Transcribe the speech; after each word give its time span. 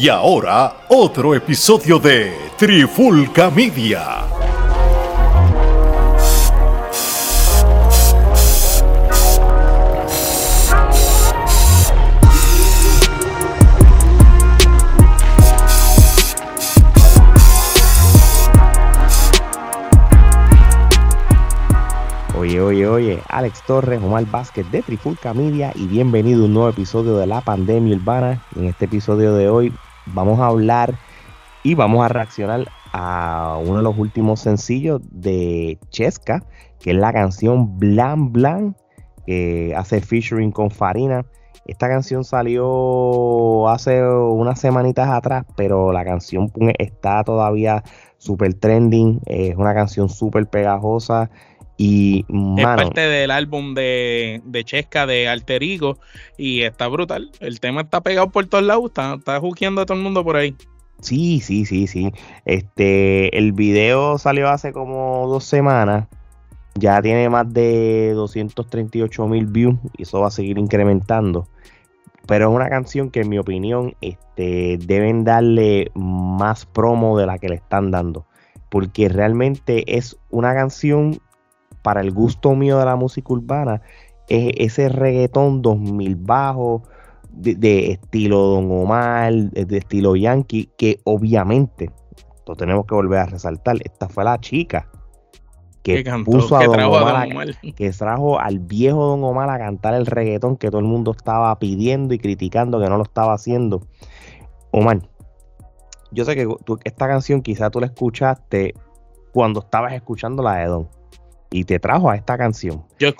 Y 0.00 0.08
ahora, 0.08 0.76
otro 0.88 1.34
episodio 1.34 1.98
de 1.98 2.32
Trifulca 2.56 3.50
Media. 3.50 4.24
Oye, 22.38 22.58
oye, 22.62 22.86
oye, 22.86 23.22
Alex 23.28 23.62
Torres, 23.66 24.00
Omar 24.02 24.24
Vázquez 24.30 24.70
de 24.70 24.80
Trifulca 24.80 25.34
Media 25.34 25.72
y 25.74 25.84
bienvenido 25.84 26.44
a 26.44 26.46
un 26.46 26.54
nuevo 26.54 26.70
episodio 26.70 27.18
de 27.18 27.26
La 27.26 27.42
Pandemia 27.42 27.96
Urbana. 27.96 28.42
En 28.56 28.64
este 28.64 28.86
episodio 28.86 29.34
de 29.34 29.50
hoy 29.50 29.74
vamos 30.06 30.40
a 30.40 30.46
hablar 30.46 30.94
y 31.62 31.74
vamos 31.74 32.04
a 32.04 32.08
reaccionar 32.08 32.68
a 32.92 33.58
uno 33.62 33.76
de 33.76 33.82
los 33.82 33.98
últimos 33.98 34.40
sencillos 34.40 35.00
de 35.10 35.78
Chesca, 35.90 36.42
que 36.80 36.90
es 36.90 36.96
la 36.96 37.12
canción 37.12 37.78
Blan 37.78 38.32
Blan, 38.32 38.76
que 39.26 39.74
hace 39.76 40.00
featuring 40.00 40.50
con 40.50 40.70
Farina. 40.70 41.24
Esta 41.66 41.88
canción 41.88 42.24
salió 42.24 43.68
hace 43.68 44.02
unas 44.02 44.58
semanitas 44.58 45.08
atrás, 45.08 45.44
pero 45.56 45.92
la 45.92 46.04
canción 46.04 46.50
está 46.78 47.22
todavía 47.22 47.84
súper 48.18 48.54
trending, 48.54 49.20
es 49.26 49.56
una 49.56 49.74
canción 49.74 50.08
súper 50.08 50.46
pegajosa 50.46 51.30
y, 51.82 52.26
es 52.58 52.64
parte 52.64 53.00
del 53.00 53.30
álbum 53.30 53.72
de, 53.72 54.42
de 54.44 54.64
Chesca 54.64 55.06
de 55.06 55.28
Alter 55.28 55.62
Ego 55.62 55.96
y 56.36 56.60
está 56.60 56.88
brutal. 56.88 57.30
El 57.40 57.58
tema 57.58 57.80
está 57.80 58.02
pegado 58.02 58.28
por 58.28 58.46
todos 58.48 58.64
lados, 58.64 58.84
está, 58.88 59.14
está 59.14 59.36
a 59.36 59.40
todo 59.40 59.94
el 59.94 60.02
mundo 60.02 60.22
por 60.22 60.36
ahí. 60.36 60.54
Sí, 61.00 61.40
sí, 61.40 61.64
sí, 61.64 61.86
sí. 61.86 62.12
Este, 62.44 63.34
el 63.38 63.52
video 63.52 64.18
salió 64.18 64.50
hace 64.50 64.74
como 64.74 65.26
dos 65.28 65.44
semanas. 65.44 66.06
Ya 66.74 67.00
tiene 67.00 67.30
más 67.30 67.50
de 67.50 68.12
238 68.12 69.26
mil 69.26 69.46
views 69.46 69.78
y 69.96 70.02
eso 70.02 70.20
va 70.20 70.26
a 70.28 70.30
seguir 70.30 70.58
incrementando. 70.58 71.48
Pero 72.26 72.50
es 72.50 72.56
una 72.56 72.68
canción 72.68 73.10
que 73.10 73.22
en 73.22 73.30
mi 73.30 73.38
opinión 73.38 73.94
este, 74.02 74.76
deben 74.84 75.24
darle 75.24 75.90
más 75.94 76.66
promo 76.66 77.18
de 77.18 77.24
la 77.24 77.38
que 77.38 77.48
le 77.48 77.54
están 77.54 77.90
dando. 77.90 78.26
Porque 78.68 79.08
realmente 79.08 79.96
es 79.96 80.18
una 80.28 80.52
canción 80.52 81.18
para 81.82 82.00
el 82.00 82.12
gusto 82.12 82.54
mío 82.54 82.78
de 82.78 82.84
la 82.84 82.96
música 82.96 83.32
urbana, 83.32 83.82
es 84.28 84.52
ese 84.56 84.88
reggaetón 84.88 85.62
2000 85.62 86.16
bajo, 86.16 86.82
de, 87.32 87.92
estilo 87.92 88.38
Don 88.38 88.70
Omar, 88.70 89.32
de 89.32 89.76
estilo 89.76 90.16
Yankee, 90.16 90.70
que 90.76 91.00
obviamente, 91.04 91.90
lo 92.46 92.56
tenemos 92.56 92.86
que 92.86 92.94
volver 92.94 93.20
a 93.20 93.26
resaltar, 93.26 93.76
esta 93.84 94.08
fue 94.08 94.24
la 94.24 94.38
chica 94.38 94.88
que 95.82 96.04
puso 96.24 96.56
a, 96.56 96.64
Don 96.64 96.80
Omar, 96.80 97.28
que 97.76 97.90
trajo 97.90 98.38
al 98.38 98.58
viejo 98.58 99.06
Don 99.06 99.24
Omar 99.24 99.48
a 99.48 99.58
cantar 99.58 99.94
el 99.94 100.06
reggaetón 100.06 100.56
que 100.56 100.68
todo 100.68 100.80
el 100.80 100.86
mundo 100.86 101.12
estaba 101.16 101.58
pidiendo 101.58 102.12
y 102.14 102.18
criticando 102.18 102.80
que 102.80 102.88
no 102.88 102.96
lo 102.96 103.04
estaba 103.04 103.32
haciendo. 103.32 103.82
Omar, 104.72 105.00
yo 106.12 106.24
sé 106.24 106.34
que 106.36 106.46
esta 106.84 107.08
canción 107.08 107.40
quizá 107.40 107.70
tú 107.70 107.80
la 107.80 107.86
escuchaste 107.86 108.74
cuando 109.32 109.60
estabas 109.60 109.94
escuchando 109.94 110.42
la 110.42 110.56
de 110.56 110.66
Don 110.66 110.99
y 111.50 111.64
te 111.64 111.80
trajo 111.80 112.10
a 112.10 112.16
esta 112.16 112.38
canción. 112.38 112.84
Yo, 112.98 113.12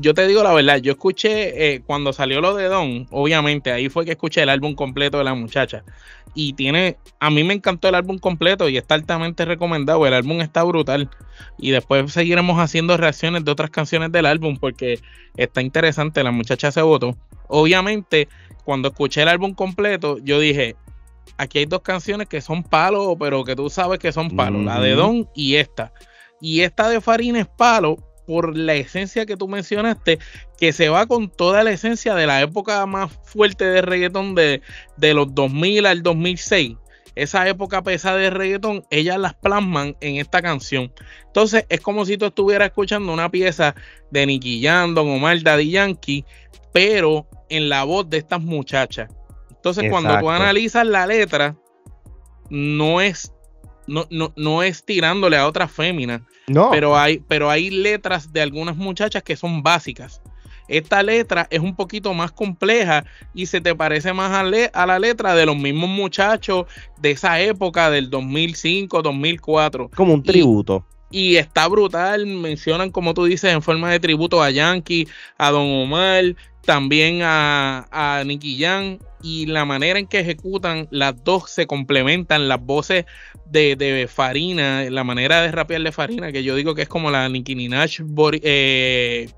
yo 0.00 0.14
te 0.14 0.26
digo 0.26 0.42
la 0.42 0.52
verdad, 0.52 0.78
yo 0.78 0.92
escuché 0.92 1.74
eh, 1.74 1.82
cuando 1.86 2.12
salió 2.12 2.40
lo 2.40 2.54
de 2.54 2.64
Don, 2.64 3.06
obviamente, 3.10 3.70
ahí 3.70 3.88
fue 3.88 4.04
que 4.04 4.12
escuché 4.12 4.42
el 4.42 4.48
álbum 4.48 4.74
completo 4.74 5.18
de 5.18 5.24
la 5.24 5.34
muchacha. 5.34 5.84
Y 6.34 6.52
tiene, 6.54 6.98
a 7.20 7.30
mí 7.30 7.44
me 7.44 7.54
encantó 7.54 7.88
el 7.88 7.94
álbum 7.94 8.18
completo 8.18 8.68
y 8.68 8.76
está 8.76 8.94
altamente 8.94 9.44
recomendado, 9.44 10.04
el 10.06 10.14
álbum 10.14 10.40
está 10.40 10.64
brutal. 10.64 11.08
Y 11.58 11.70
después 11.70 12.12
seguiremos 12.12 12.58
haciendo 12.58 12.96
reacciones 12.96 13.44
de 13.44 13.52
otras 13.52 13.70
canciones 13.70 14.10
del 14.10 14.26
álbum 14.26 14.56
porque 14.56 15.00
está 15.36 15.62
interesante, 15.62 16.22
la 16.24 16.32
muchacha 16.32 16.72
se 16.72 16.82
votó. 16.82 17.16
Obviamente, 17.48 18.28
cuando 18.64 18.88
escuché 18.88 19.22
el 19.22 19.28
álbum 19.28 19.54
completo, 19.54 20.18
yo 20.18 20.40
dije, 20.40 20.74
aquí 21.38 21.60
hay 21.60 21.66
dos 21.66 21.82
canciones 21.82 22.26
que 22.28 22.40
son 22.40 22.64
palos, 22.64 23.16
pero 23.18 23.44
que 23.44 23.54
tú 23.54 23.70
sabes 23.70 24.00
que 24.00 24.10
son 24.10 24.36
palos, 24.36 24.64
la 24.64 24.80
de 24.80 24.92
Don 24.94 25.28
y 25.34 25.54
esta. 25.54 25.92
Y 26.40 26.60
esta 26.60 26.88
de 26.88 27.00
Farina 27.00 27.40
es 27.40 27.46
palo 27.46 27.96
por 28.26 28.56
la 28.56 28.74
esencia 28.74 29.24
que 29.24 29.36
tú 29.36 29.46
mencionaste, 29.48 30.18
que 30.58 30.72
se 30.72 30.88
va 30.88 31.06
con 31.06 31.30
toda 31.30 31.62
la 31.62 31.70
esencia 31.70 32.14
de 32.14 32.26
la 32.26 32.40
época 32.40 32.84
más 32.86 33.12
fuerte 33.24 33.64
de 33.64 33.82
reggaetón 33.82 34.34
de, 34.34 34.62
de 34.96 35.14
los 35.14 35.34
2000 35.34 35.86
al 35.86 36.02
2006 36.02 36.76
esa 37.16 37.48
época 37.48 37.82
pesada 37.82 38.18
de 38.18 38.30
reggaetón, 38.30 38.84
ellas 38.90 39.18
las 39.18 39.34
plasman 39.34 39.96
en 40.00 40.16
esta 40.16 40.42
canción. 40.42 40.92
Entonces 41.26 41.64
es 41.70 41.80
como 41.80 42.04
si 42.04 42.18
tú 42.18 42.26
estuvieras 42.26 42.68
escuchando 42.68 43.12
una 43.12 43.30
pieza 43.30 43.74
de 44.10 44.26
Nicky 44.26 44.62
Jam, 44.62 44.94
Don 44.94 45.08
Omar, 45.08 45.42
Daddy 45.42 45.70
Yankee, 45.70 46.24
pero 46.72 47.26
en 47.48 47.70
la 47.70 47.84
voz 47.84 48.08
de 48.08 48.18
estas 48.18 48.42
muchachas. 48.42 49.08
Entonces 49.50 49.90
cuando 49.90 50.18
tú 50.20 50.30
analizas 50.30 50.86
la 50.86 51.06
letra, 51.06 51.56
no 52.50 53.00
es 53.00 53.32
no, 53.86 54.06
no, 54.10 54.32
no 54.36 54.62
es 54.62 54.84
tirándole 54.84 55.36
a 55.36 55.46
otra 55.46 55.68
fémina. 55.68 56.22
No. 56.46 56.70
Pero 56.70 56.96
hay, 56.96 57.18
pero 57.26 57.50
hay 57.50 57.70
letras 57.70 58.32
de 58.32 58.40
algunas 58.40 58.76
muchachas 58.76 59.22
que 59.22 59.36
son 59.36 59.62
básicas. 59.62 60.20
Esta 60.68 61.02
letra 61.02 61.46
es 61.50 61.60
un 61.60 61.76
poquito 61.76 62.12
más 62.12 62.32
compleja 62.32 63.04
y 63.34 63.46
se 63.46 63.60
te 63.60 63.74
parece 63.74 64.12
más 64.12 64.32
a, 64.32 64.40
a, 64.40 64.86
la 64.86 64.98
letra 64.98 65.34
de 65.34 65.46
los 65.46 65.56
mismos 65.56 65.88
muchachos 65.88 66.66
de 67.00 67.12
esa 67.12 67.40
época 67.40 67.90
del 67.90 68.10
2005, 68.10 69.02
2004. 69.02 69.90
Como 69.94 70.14
un 70.14 70.22
tributo. 70.22 70.84
Y, 71.10 71.36
está 71.36 71.68
brutal. 71.68 72.26
Mencionan, 72.26 72.90
como 72.90 73.14
tú 73.14 73.24
dices, 73.24 73.52
en 73.52 73.62
forma 73.62 73.90
de 73.90 74.00
tributo 74.00 74.42
a 74.42 74.50
Yankee, 74.50 75.08
a 75.38 75.50
Don 75.50 75.68
Omar, 75.70 76.34
también 76.62 77.20
a, 77.22 77.86
a 77.90 78.24
Nicky 78.24 78.58
Jam 78.58 78.98
y 79.22 79.46
la 79.46 79.64
manera 79.64 79.98
en 79.98 80.06
que 80.06 80.20
ejecutan 80.20 80.88
las 80.90 81.24
dos 81.24 81.50
se 81.50 81.66
complementan, 81.66 82.48
las 82.48 82.60
voces 82.60 83.06
de, 83.46 84.08
Farina, 84.12 84.88
la 84.90 85.04
manera 85.04 85.42
de 85.42 85.52
rapear 85.52 85.82
de 85.82 85.92
Farina, 85.92 86.32
que 86.32 86.42
yo 86.42 86.54
digo 86.54 86.74
que 86.74 86.82
es 86.82 86.88
como 86.88 87.10
la 87.10 87.28
Nicki 87.28 87.56
Minaj 87.56 87.98
eh, 88.42 89.28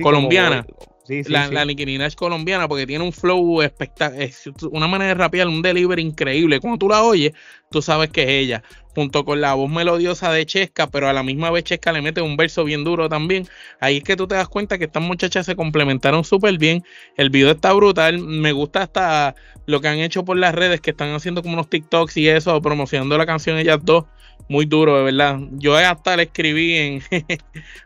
colombiana. 0.00 0.66
la, 1.08 1.48
la 1.48 1.64
Nicki 1.64 1.86
Minaj 1.86 2.14
colombiana, 2.14 2.68
porque 2.68 2.86
tiene 2.86 3.04
un 3.04 3.12
flow 3.12 3.62
espectacular, 3.62 4.28
una 4.70 4.88
manera 4.88 5.08
de 5.08 5.14
rapear, 5.14 5.48
un 5.48 5.62
delivery 5.62 6.02
increíble. 6.02 6.60
Cuando 6.60 6.78
tú 6.78 6.88
la 6.88 7.02
oyes, 7.02 7.32
tú 7.70 7.82
sabes 7.82 8.10
que 8.10 8.22
es 8.22 8.28
ella 8.28 8.62
junto 8.94 9.24
con 9.24 9.40
la 9.40 9.54
voz 9.54 9.70
melodiosa 9.70 10.30
de 10.32 10.44
Chesca, 10.46 10.88
pero 10.88 11.08
a 11.08 11.12
la 11.12 11.22
misma 11.22 11.50
vez 11.50 11.64
Chesca 11.64 11.92
le 11.92 12.02
mete 12.02 12.20
un 12.20 12.36
verso 12.36 12.64
bien 12.64 12.84
duro 12.84 13.08
también. 13.08 13.48
Ahí 13.80 13.98
es 13.98 14.04
que 14.04 14.16
tú 14.16 14.26
te 14.26 14.34
das 14.34 14.48
cuenta 14.48 14.78
que 14.78 14.84
estas 14.84 15.02
muchachas 15.02 15.46
se 15.46 15.56
complementaron 15.56 16.24
súper 16.24 16.58
bien. 16.58 16.84
El 17.16 17.30
video 17.30 17.50
está 17.50 17.72
brutal. 17.72 18.18
Me 18.18 18.52
gusta 18.52 18.82
hasta 18.82 19.34
lo 19.66 19.80
que 19.80 19.88
han 19.88 19.98
hecho 19.98 20.24
por 20.24 20.36
las 20.36 20.54
redes, 20.54 20.80
que 20.80 20.90
están 20.90 21.14
haciendo 21.14 21.42
como 21.42 21.54
unos 21.54 21.70
TikToks 21.70 22.16
y 22.16 22.28
eso, 22.28 22.60
promocionando 22.60 23.16
la 23.16 23.26
canción 23.26 23.58
ellas 23.58 23.78
dos. 23.82 24.04
Muy 24.48 24.66
duro, 24.66 24.98
de 24.98 25.04
verdad. 25.04 25.38
Yo 25.52 25.76
hasta 25.76 26.16
le 26.16 26.24
escribí 26.24 26.74
en, 26.74 27.02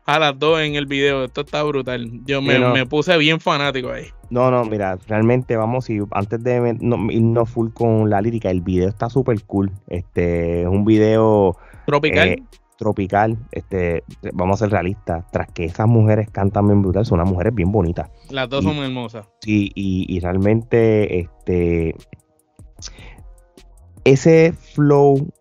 a 0.06 0.18
las 0.18 0.38
dos 0.38 0.60
en 0.60 0.74
el 0.74 0.86
video. 0.86 1.24
Esto 1.24 1.42
está 1.42 1.62
brutal. 1.62 2.10
Yo 2.24 2.40
me, 2.42 2.86
puse 2.86 3.16
bien 3.18 3.40
fanático 3.40 3.90
ahí. 3.90 4.06
No, 4.30 4.50
no, 4.50 4.64
mira, 4.64 4.98
realmente 5.06 5.56
vamos, 5.56 5.88
y 5.90 6.00
antes 6.10 6.42
de 6.42 6.76
irnos 7.10 7.50
full 7.50 7.70
con 7.72 8.10
la 8.10 8.20
lírica, 8.20 8.50
el 8.50 8.60
video 8.60 8.88
está 8.88 9.08
súper 9.08 9.42
cool. 9.44 9.70
Este 9.88 10.62
es 10.62 10.68
un 10.68 10.84
video 10.84 11.56
tropical. 11.86 12.28
Eh, 12.28 12.42
tropical, 12.76 13.38
este, 13.52 14.04
vamos 14.32 14.60
a 14.60 14.66
ser 14.66 14.72
realistas, 14.72 15.24
tras 15.32 15.50
que 15.52 15.64
esas 15.64 15.86
mujeres 15.86 16.28
cantan 16.30 16.66
bien 16.66 16.82
brutal, 16.82 17.06
son 17.06 17.20
unas 17.20 17.30
mujeres 17.30 17.54
bien 17.54 17.72
bonitas. 17.72 18.10
Las 18.30 18.48
dos 18.48 18.64
son 18.64 18.76
hermosas. 18.76 19.28
Sí, 19.40 19.70
y, 19.74 20.04
y, 20.08 20.20
realmente, 20.20 21.20
este, 21.20 21.94
ese 24.04 24.52
flow 24.52 25.32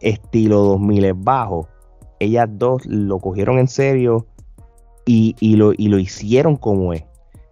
estilo 0.00 0.58
2000 0.58 1.04
es 1.04 1.14
bajo, 1.16 1.68
ellas 2.18 2.48
dos 2.50 2.84
lo 2.86 3.18
cogieron 3.18 3.58
en 3.58 3.68
serio 3.68 4.26
y, 5.04 5.36
y, 5.40 5.56
lo, 5.56 5.72
y 5.72 5.88
lo 5.88 5.98
hicieron 5.98 6.56
como 6.56 6.92
es. 6.92 7.04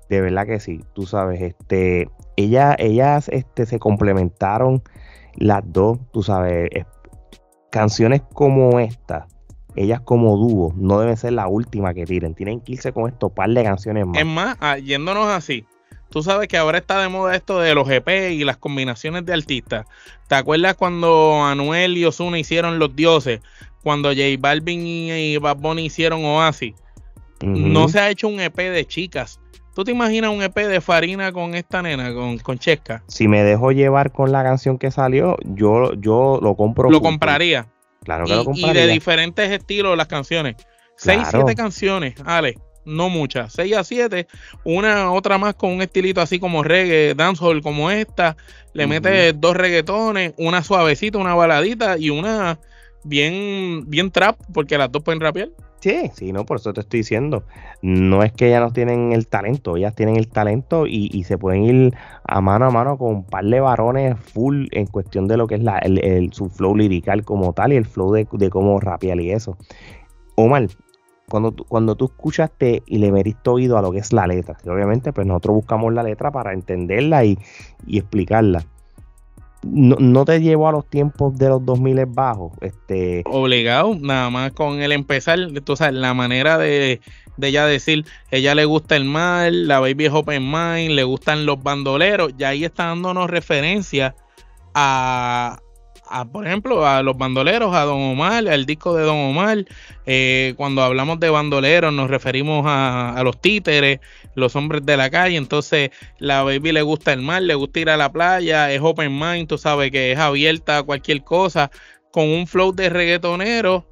De 0.09 0.21
verdad 0.21 0.47
que 0.47 0.61
sí, 0.61 0.85
tú 0.95 1.07
sabes, 1.07 1.41
este, 1.41 2.09
ellas, 2.37 2.77
ellas 2.79 3.29
este, 3.31 3.67
se 3.67 3.79
complementaron 3.79 4.83
las 5.37 5.63
dos, 5.67 5.99
tú 6.13 6.23
sabes, 6.23 6.71
canciones 7.71 8.23
como 8.33 8.79
esta, 8.79 9.27
ellas 9.77 10.01
como 10.01 10.37
dúo, 10.37 10.73
no 10.77 11.01
deben 11.01 11.17
ser 11.17 11.33
la 11.33 11.49
última 11.49 11.95
que 11.95 12.05
tiren, 12.05 12.35
tienen 12.35 12.61
que 12.61 12.73
irse 12.73 12.93
con 12.93 13.11
estos 13.11 13.33
par 13.33 13.51
de 13.51 13.65
canciones 13.65 14.07
más. 14.07 14.19
Es 14.19 14.27
más, 14.27 14.57
ah, 14.61 14.79
yéndonos 14.79 15.27
así, 15.27 15.67
tú 16.11 16.23
sabes 16.23 16.49
que 16.49 16.57
ahora 16.57 16.79
está 16.79 17.01
de 17.01 17.09
moda 17.09 17.35
esto 17.35 17.59
de 17.59 17.75
los 17.75 17.89
EP 17.91 18.31
y 18.31 18.45
las 18.45 18.57
combinaciones 18.59 19.27
de 19.27 19.33
artistas. 19.33 19.87
¿Te 20.29 20.37
acuerdas 20.37 20.75
cuando 20.75 21.43
Anuel 21.43 21.97
y 21.97 22.05
Ozuna 22.05 22.39
hicieron 22.39 22.79
Los 22.79 22.95
Dioses? 22.95 23.41
Cuando 23.83 24.11
J 24.11 24.23
Balvin 24.39 24.87
y 24.87 25.37
Bad 25.39 25.57
Bunny 25.57 25.87
hicieron 25.87 26.25
Oasis. 26.25 26.75
No 27.43 27.89
se 27.89 28.01
ha 28.01 28.09
hecho 28.09 28.29
un 28.29 28.41
EP 28.41 28.57
de 28.57 28.87
chicas 28.87 29.41
¿Tú 29.75 29.83
te 29.83 29.91
imaginas 29.91 30.31
un 30.31 30.43
EP 30.43 30.55
de 30.55 30.81
Farina 30.81 31.33
con 31.33 31.55
esta 31.55 31.83
nena, 31.83 32.15
con, 32.15 32.39
con 32.39 32.59
Chesca? 32.59 33.03
Si 33.09 33.27
me 33.27 33.43
dejo 33.43 33.73
llevar 33.73 34.13
con 34.13 34.31
la 34.31 34.45
canción 34.45 34.79
que 34.79 34.91
salió, 34.93 35.37
yo, 35.43 35.95
yo 35.95 36.39
lo 36.41 36.55
compro. 36.55 36.91
Lo 36.91 37.01
compraría. 37.01 37.67
Claro 38.05 38.25
que 38.27 38.33
y, 38.33 38.37
lo 38.37 38.45
compraría. 38.45 38.85
Y 38.85 38.87
de 38.87 38.93
diferentes 38.93 39.51
estilos 39.51 39.97
las 39.97 40.07
canciones. 40.07 40.57
Seis, 40.97 41.27
siete 41.29 41.57
canciones, 41.57 42.15
Ale. 42.25 42.57
No 42.85 43.09
muchas. 43.09 43.53
Seis 43.53 43.75
a 43.77 43.83
siete. 43.83 44.29
Una, 44.63 45.11
otra 45.11 45.39
más 45.39 45.55
con 45.55 45.73
un 45.73 45.83
estilito 45.83 46.21
así 46.21 46.39
como 46.39 46.63
reggae, 46.63 47.15
dancehall 47.15 47.63
como 47.63 47.91
esta. 47.91 48.37
Le 48.75 48.85
Ujú. 48.85 48.91
metes 48.95 49.41
dos 49.41 49.57
reggaetones, 49.57 50.35
una 50.37 50.63
suavecita, 50.63 51.19
una 51.19 51.35
baladita 51.35 51.99
y 51.99 52.11
una 52.11 52.59
bien, 53.05 53.85
bien 53.87 54.11
trap, 54.11 54.37
porque 54.53 54.79
las 54.79 54.91
dos 54.91 55.03
pueden 55.03 55.21
rapear. 55.21 55.51
Sí, 55.85 56.11
sí, 56.15 56.33
no, 56.33 56.47
por 56.47 56.57
eso 56.57 56.73
te 56.73 56.81
estoy 56.81 57.01
diciendo. 57.01 57.45
No 57.83 58.23
es 58.23 58.33
que 58.33 58.47
ellas 58.49 58.63
no 58.63 58.73
tienen 58.73 59.13
el 59.13 59.29
talento, 59.29 59.77
ellas 59.77 59.95
tienen 59.95 60.17
el 60.17 60.29
talento 60.29 60.87
y, 60.87 61.11
y 61.13 61.25
se 61.25 61.37
pueden 61.37 61.65
ir 61.65 61.95
a 62.27 62.41
mano 62.41 62.65
a 62.65 62.71
mano 62.71 62.97
con 62.97 63.17
un 63.17 63.25
par 63.27 63.45
de 63.45 63.61
varones 63.61 64.19
full 64.19 64.67
en 64.71 64.87
cuestión 64.87 65.29
de 65.29 65.37
lo 65.37 65.47
que 65.47 65.57
es 65.57 65.63
la, 65.63 65.77
el, 65.81 66.33
su 66.33 66.49
flow 66.49 66.75
lirical 66.75 67.23
como 67.23 67.53
tal 67.53 67.75
y 67.75 67.77
el 67.77 67.85
flow 67.85 68.13
de, 68.13 68.27
de 68.33 68.49
cómo 68.49 68.81
rapear 68.81 69.21
y 69.21 69.33
eso. 69.33 69.59
Omar, 70.37 70.69
cuando 71.29 71.55
cuando 71.69 71.97
tú 71.97 72.07
escuchaste 72.07 72.83
y 72.87 72.97
le 72.97 73.13
metiste 73.13 73.51
oído 73.51 73.77
a 73.77 73.83
lo 73.83 73.93
que 73.93 73.99
es 73.99 74.11
la 74.15 74.27
letra, 74.27 74.57
que 74.63 74.71
obviamente 74.71 75.13
pues 75.13 75.27
nosotros 75.27 75.57
buscamos 75.57 75.93
la 75.93 76.03
letra 76.03 76.31
para 76.31 76.55
entenderla 76.55 77.27
y, 77.27 77.39
y 77.87 77.99
explicarla. 77.99 78.65
No, 79.65 79.97
no 79.99 80.25
te 80.25 80.41
llevó 80.41 80.69
a 80.69 80.73
los 80.73 80.89
tiempos 80.89 81.37
de 81.37 81.49
los 81.49 81.65
2000 81.65 82.07
bajos, 82.07 82.53
este, 82.61 83.23
Obligado, 83.27 83.97
nada 83.99 84.31
más 84.31 84.53
con 84.53 84.81
el 84.81 84.93
empezar, 84.93 85.39
tú 85.65 85.77
sabes, 85.77 85.95
la 85.95 86.15
manera 86.15 86.59
de, 86.59 87.01
de 87.37 87.49
ella 87.49 87.67
decir, 87.67 88.05
ella 88.31 88.55
le 88.55 88.65
gusta 88.65 88.97
el 88.97 89.05
mal, 89.05 89.67
la 89.69 89.81
baby 89.81 90.07
es 90.07 90.13
open 90.13 90.51
mind, 90.51 90.91
le 90.91 91.05
gustan 91.05 91.47
los 91.47 91.63
bandoleros, 91.63 92.33
ya 92.37 92.49
ahí 92.49 92.65
está 92.65 92.87
dándonos 92.87 93.31
referencia 93.31 94.15
a, 94.75 95.59
a, 96.09 96.25
por 96.25 96.47
ejemplo, 96.47 96.87
a 96.87 97.03
los 97.03 97.17
bandoleros, 97.17 97.75
a 97.75 97.85
Don 97.85 98.01
Omar, 98.01 98.49
al 98.49 98.67
disco 98.67 98.95
de 98.95 99.05
Don 99.05 99.17
Omar. 99.17 99.65
Eh, 100.07 100.55
cuando 100.57 100.83
hablamos 100.83 101.19
de 101.21 101.31
bandoleros 101.31 101.93
nos 101.93 102.11
referimos 102.11 102.65
a, 102.67 103.15
a 103.17 103.23
los 103.23 103.41
títeres, 103.41 104.01
los 104.35 104.55
hombres 104.57 104.85
de 104.85 104.97
la 104.97 105.11
calle. 105.11 105.37
Entonces, 105.37 105.91
la 106.19 106.43
baby 106.43 106.73
le 106.73 106.83
gusta 106.83 107.13
el 107.13 107.23
mar, 107.23 107.43
le 107.43 107.55
gusta 107.55 107.81
ir 107.81 107.91
a 107.91 107.97
la 107.97 108.13
playa, 108.13 108.73
es 108.73 108.81
open 108.83 109.19
mind, 109.19 109.49
tú 109.49 109.59
sabes 109.59 109.91
que 109.91 110.13
es 110.13 110.19
abierta 110.19 110.79
a 110.79 110.83
cualquier 110.83 111.23
cosa, 111.25 111.71
con 112.11 112.29
un 112.29 112.47
flow 112.47 112.73
de 112.73 112.89
reggaetonero. 112.91 113.87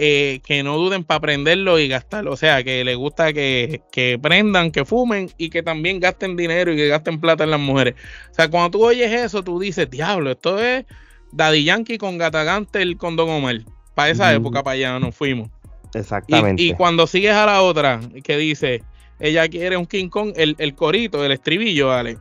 eh, 0.00 0.40
que 0.46 0.62
no 0.62 0.76
duden 0.76 1.04
para 1.04 1.18
aprenderlo 1.18 1.78
y 1.78 1.88
gastarlo. 1.88 2.32
O 2.32 2.36
sea, 2.36 2.62
que 2.62 2.84
le 2.84 2.94
gusta 2.94 3.32
que, 3.32 3.82
que 3.90 4.18
prendan, 4.22 4.70
que 4.70 4.84
fumen 4.84 5.28
y 5.36 5.50
que 5.50 5.62
también 5.62 5.98
gasten 6.00 6.36
dinero 6.36 6.72
y 6.72 6.76
que 6.76 6.88
gasten 6.88 7.20
plata 7.20 7.44
en 7.44 7.50
las 7.50 7.60
mujeres. 7.60 7.94
O 8.30 8.34
sea, 8.34 8.48
cuando 8.48 8.70
tú 8.78 8.84
oyes 8.86 9.10
eso, 9.12 9.42
tú 9.42 9.58
dices, 9.58 9.90
diablo, 9.90 10.30
esto 10.30 10.62
es 10.62 10.86
Daddy 11.32 11.64
Yankee 11.64 11.98
con 11.98 12.18
Gata 12.18 12.44
Gantel 12.44 12.96
con 12.96 13.16
Don 13.16 13.28
Omar. 13.28 13.60
Para 13.94 14.10
esa 14.10 14.32
época, 14.32 14.62
para 14.62 14.74
allá 14.74 14.98
nos 14.98 15.14
fuimos. 15.14 15.48
Y, 15.94 15.98
exactamente. 15.98 16.62
y 16.62 16.74
cuando 16.74 17.06
sigues 17.06 17.32
a 17.32 17.46
la 17.46 17.62
otra, 17.62 18.00
que 18.22 18.36
dice, 18.36 18.82
ella 19.18 19.48
quiere 19.48 19.76
un 19.76 19.86
King 19.86 20.08
Kong, 20.08 20.32
el, 20.36 20.54
el 20.58 20.74
corito, 20.74 21.24
el 21.24 21.32
estribillo, 21.32 21.88
vale. 21.88 22.18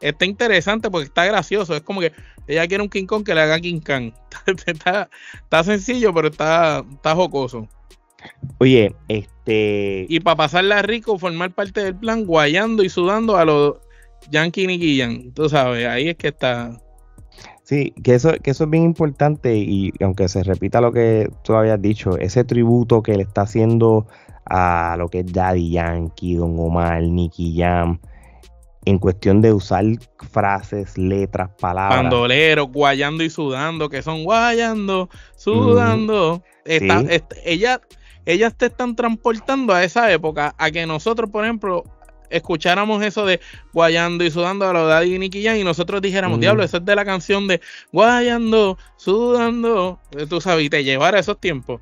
Está 0.00 0.26
interesante 0.26 0.90
porque 0.90 1.06
está 1.06 1.24
gracioso. 1.24 1.74
Es 1.74 1.80
como 1.80 2.00
que 2.00 2.12
ella 2.46 2.66
quiere 2.66 2.82
un 2.82 2.90
King 2.90 3.06
Kong 3.06 3.24
que 3.24 3.34
le 3.34 3.40
haga 3.40 3.58
King 3.58 3.80
Kong. 3.80 4.12
está, 4.66 5.08
está 5.42 5.64
sencillo, 5.64 6.12
pero 6.12 6.28
está, 6.28 6.84
está 6.92 7.14
jocoso. 7.14 7.68
Oye, 8.58 8.94
este. 9.08 10.06
Y 10.08 10.20
para 10.20 10.36
pasarla 10.36 10.82
rico, 10.82 11.18
formar 11.18 11.52
parte 11.52 11.82
del 11.82 11.94
plan, 11.94 12.24
guayando 12.24 12.82
y 12.82 12.88
sudando 12.88 13.36
a 13.36 13.44
los 13.44 13.76
Yankee 14.30 14.66
Nicky 14.66 15.00
Jam. 15.00 15.32
Tú 15.32 15.48
sabes, 15.48 15.86
ahí 15.86 16.08
es 16.08 16.16
que 16.16 16.28
está. 16.28 16.78
Sí, 17.64 17.94
que 18.02 18.14
eso, 18.14 18.32
que 18.42 18.50
eso 18.50 18.64
es 18.64 18.70
bien 18.70 18.84
importante 18.84 19.56
y 19.56 19.90
aunque 20.02 20.28
se 20.28 20.42
repita 20.42 20.80
lo 20.82 20.92
que 20.92 21.30
tú 21.42 21.54
habías 21.54 21.80
dicho, 21.80 22.18
ese 22.18 22.44
tributo 22.44 23.02
que 23.02 23.16
le 23.16 23.22
está 23.22 23.42
haciendo 23.42 24.06
a 24.44 24.96
lo 24.98 25.08
que 25.08 25.20
es 25.20 25.32
Daddy 25.32 25.70
Yankee, 25.70 26.34
Don 26.36 26.54
Omar, 26.58 27.02
Nicky 27.02 27.56
Jam, 27.58 27.98
en 28.84 28.98
cuestión 28.98 29.40
de 29.40 29.54
usar 29.54 29.82
frases, 30.30 30.98
letras, 30.98 31.48
palabras. 31.58 32.02
bandoleros, 32.02 32.68
guayando 32.70 33.24
y 33.24 33.30
sudando, 33.30 33.88
que 33.88 34.02
son 34.02 34.24
guayando, 34.24 35.08
sudando. 35.36 36.42
Está- 36.66 37.00
Sí. 37.00 37.06
est- 37.08 37.32
ella, 37.46 37.80
ellas 38.26 38.54
te 38.54 38.66
están 38.66 38.94
transportando 38.94 39.72
a 39.72 39.84
esa 39.84 40.12
época, 40.12 40.54
a 40.58 40.70
que 40.70 40.84
nosotros, 40.86 41.30
por 41.30 41.44
ejemplo, 41.44 41.82
escucháramos 42.30 43.02
eso 43.02 43.26
de 43.26 43.40
guayando 43.72 44.24
y 44.24 44.30
sudando 44.30 44.68
a 44.68 44.72
los 44.72 44.88
Daddy 44.88 45.14
y 45.14 45.18
Nicky 45.18 45.44
Jam 45.44 45.56
y 45.56 45.64
nosotros 45.64 46.02
dijéramos, 46.02 46.38
Mm. 46.38 46.40
diablo, 46.40 46.62
eso 46.64 46.78
es 46.78 46.84
de 46.84 46.96
la 46.96 47.04
canción 47.04 47.46
de 47.48 47.60
guayando, 47.92 48.78
sudando, 48.96 49.98
eh, 50.16 50.26
tú 50.28 50.40
sabes, 50.40 50.64
y 50.64 50.70
te 50.70 50.84
llevar 50.84 51.14
a 51.14 51.18
esos 51.20 51.38
tiempos. 51.38 51.80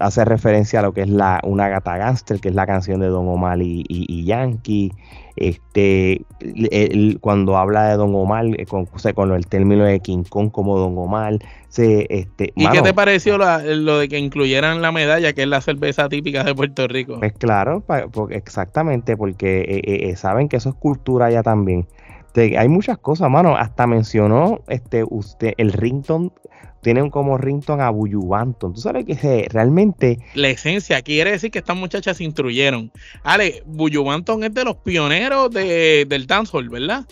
Hace 0.00 0.24
referencia 0.24 0.80
a 0.80 0.82
lo 0.82 0.92
que 0.92 1.02
es 1.02 1.08
la 1.08 1.40
una 1.44 1.68
gata 1.68 1.96
gangster, 1.96 2.40
que 2.40 2.48
es 2.48 2.54
la 2.54 2.66
canción 2.66 3.00
de 3.00 3.06
Don 3.08 3.28
Omar 3.28 3.60
y, 3.62 3.80
y- 3.88 4.06
y 4.08 4.24
Yankee. 4.24 4.92
Este, 5.34 6.26
el- 6.40 7.18
cuando 7.20 7.56
habla 7.56 7.88
de 7.88 7.96
Don 7.96 8.14
Omar, 8.14 8.44
eh, 8.58 8.66
con, 8.66 8.86
o 8.92 8.98
sea, 8.98 9.14
con 9.14 9.32
el 9.32 9.46
término 9.46 9.84
de 9.84 10.00
King 10.00 10.24
Kong 10.28 10.50
como 10.50 10.78
Don 10.78 10.96
Omar, 10.98 11.38
se, 11.68 12.06
este, 12.10 12.52
¿Y 12.54 12.64
mano, 12.64 12.74
qué 12.76 12.82
te 12.82 12.92
pareció 12.94 13.38
la- 13.38 13.62
lo 13.62 13.98
de 13.98 14.08
que 14.08 14.18
incluyeran 14.18 14.82
la 14.82 14.92
medalla, 14.92 15.32
que 15.32 15.42
es 15.42 15.48
la 15.48 15.62
cerveza 15.62 16.10
típica 16.10 16.44
de 16.44 16.54
Puerto 16.54 16.86
Rico? 16.86 17.16
Pues 17.18 17.32
claro, 17.32 17.80
pa- 17.80 18.08
porque- 18.08 18.36
exactamente, 18.36 19.16
porque 19.16 19.60
eh, 19.62 19.80
eh, 19.84 20.10
eh, 20.10 20.16
saben 20.16 20.48
que 20.50 20.58
eso 20.58 20.68
es 20.68 20.74
cultura 20.74 21.30
ya 21.30 21.42
también. 21.42 21.86
Te- 22.32 22.56
hay 22.58 22.68
muchas 22.68 22.98
cosas, 22.98 23.30
mano. 23.30 23.56
Hasta 23.56 23.86
mencionó 23.86 24.60
este 24.68 25.04
usted 25.08 25.52
el 25.58 25.72
rington, 25.72 26.32
tienen 26.80 27.10
como 27.10 27.38
rington 27.38 27.80
a 27.80 27.90
Buju 27.90 28.26
Banton. 28.28 28.72
Tú 28.74 28.80
sabes 28.80 29.04
que 29.04 29.14
se- 29.14 29.46
realmente 29.50 30.18
la 30.34 30.48
esencia 30.48 31.00
quiere 31.02 31.32
decir 31.32 31.50
que 31.50 31.58
estas 31.60 31.76
muchachas 31.76 32.16
se 32.16 32.24
instruyeron. 32.24 32.90
Ale, 33.22 33.62
Buju 33.66 34.04
Banton 34.04 34.44
es 34.44 34.54
de 34.54 34.64
los 34.64 34.76
pioneros 34.76 35.50
de, 35.50 36.06
del 36.08 36.26
dancehall, 36.26 36.68
¿verdad? 36.68 37.04